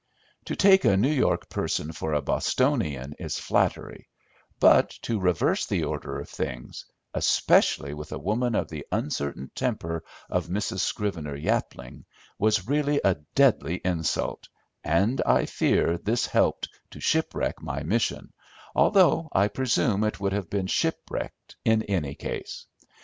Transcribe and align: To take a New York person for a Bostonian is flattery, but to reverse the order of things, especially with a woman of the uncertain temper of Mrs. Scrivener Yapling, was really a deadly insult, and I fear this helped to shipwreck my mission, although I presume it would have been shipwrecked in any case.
To 0.45 0.55
take 0.55 0.83
a 0.83 0.97
New 0.97 1.11
York 1.11 1.47
person 1.47 1.91
for 1.91 2.13
a 2.13 2.23
Bostonian 2.23 3.13
is 3.19 3.37
flattery, 3.37 4.09
but 4.59 4.89
to 5.03 5.19
reverse 5.19 5.67
the 5.67 5.83
order 5.83 6.19
of 6.19 6.27
things, 6.27 6.85
especially 7.13 7.93
with 7.93 8.11
a 8.11 8.17
woman 8.17 8.55
of 8.55 8.67
the 8.67 8.83
uncertain 8.91 9.51
temper 9.53 10.03
of 10.27 10.47
Mrs. 10.47 10.79
Scrivener 10.79 11.37
Yapling, 11.37 12.05
was 12.39 12.67
really 12.67 12.99
a 13.05 13.13
deadly 13.35 13.75
insult, 13.85 14.49
and 14.83 15.21
I 15.23 15.45
fear 15.45 15.99
this 15.99 16.25
helped 16.25 16.69
to 16.89 16.99
shipwreck 16.99 17.61
my 17.61 17.83
mission, 17.83 18.33
although 18.73 19.29
I 19.31 19.49
presume 19.49 20.03
it 20.03 20.19
would 20.19 20.33
have 20.33 20.49
been 20.49 20.65
shipwrecked 20.65 21.57
in 21.63 21.83
any 21.83 22.15
case. 22.15 22.65